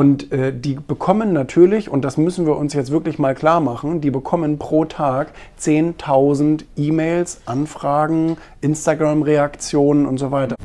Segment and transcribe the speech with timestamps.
[0.00, 4.00] Und äh, die bekommen natürlich, und das müssen wir uns jetzt wirklich mal klar machen,
[4.00, 10.56] die bekommen pro Tag 10.000 E-Mails, Anfragen, Instagram-Reaktionen und so weiter.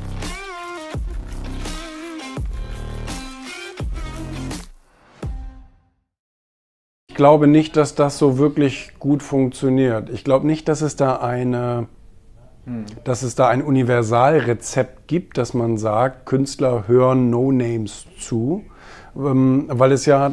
[7.10, 10.08] Ich glaube nicht, dass das so wirklich gut funktioniert.
[10.08, 11.88] Ich glaube nicht, dass es da eine
[13.04, 18.64] dass es da ein Universalrezept gibt, dass man sagt, Künstler hören No-Names zu,
[19.16, 20.32] ähm, weil es ja,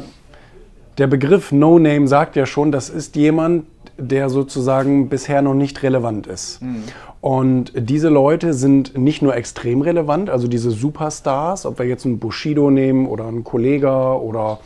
[0.97, 3.65] der Begriff No-Name sagt ja schon, das ist jemand,
[3.97, 6.61] der sozusagen bisher noch nicht relevant ist.
[6.61, 6.83] Mhm.
[7.21, 12.19] Und diese Leute sind nicht nur extrem relevant, also diese Superstars, ob wir jetzt einen
[12.19, 14.59] Bushido nehmen oder einen Kollega oder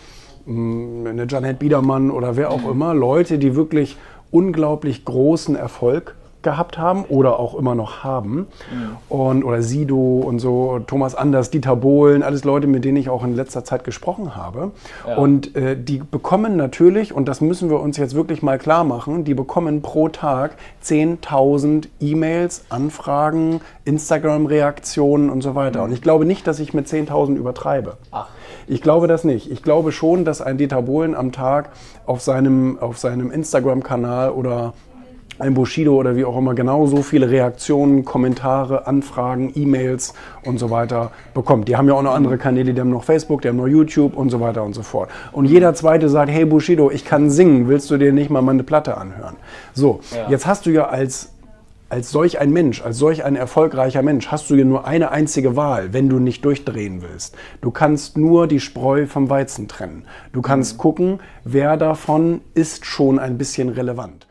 [0.45, 2.72] mm, eine Janet Biedermann oder wer auch mhm.
[2.72, 3.97] immer, Leute, die wirklich
[4.31, 6.16] unglaublich großen Erfolg
[6.48, 8.38] gehabt haben oder auch immer noch haben.
[8.38, 8.48] Mhm.
[9.10, 13.26] Und, oder Sido und so, Thomas Anders, Dieter Bohlen, alles Leute, mit denen ich auch
[13.26, 14.72] in letzter Zeit gesprochen habe.
[15.06, 15.18] Ja.
[15.18, 19.26] Und äh, die bekommen natürlich, und das müssen wir uns jetzt wirklich mal klar machen,
[19.26, 25.80] die bekommen pro Tag 10.000 E-Mails, Anfragen, Instagram-Reaktionen und so weiter.
[25.80, 25.86] Mhm.
[25.88, 27.98] Und ich glaube nicht, dass ich mit 10.000 übertreibe.
[28.11, 28.30] Ach.
[28.70, 29.52] Ich glaube das nicht.
[29.52, 31.72] Ich glaube schon, dass ein Dieter Bohlen am Tag
[32.06, 34.73] auf seinem, auf seinem Instagram-Kanal oder
[35.39, 41.11] ein Bushido oder wie auch immer genauso viele Reaktionen, Kommentare, Anfragen, E-Mails und so weiter
[41.33, 41.67] bekommt.
[41.67, 44.15] Die haben ja auch noch andere Kanäle, die haben noch Facebook, die haben noch YouTube
[44.15, 45.09] und so weiter und so fort.
[45.31, 48.63] Und jeder zweite sagt, hey Bushido, ich kann singen, willst du dir nicht mal meine
[48.63, 49.35] Platte anhören?
[49.73, 50.30] So, ja.
[50.30, 51.31] jetzt hast du ja als
[51.89, 55.55] als solch ein Mensch, als solch ein erfolgreicher Mensch, hast du ja nur eine einzige
[55.55, 57.35] Wahl, wenn du nicht durchdrehen willst.
[57.61, 60.03] Du kannst nur die Spreu vom Weizen trennen.
[60.33, 60.77] Du kannst mhm.
[60.80, 64.27] gucken, wer davon ist schon ein bisschen relevant.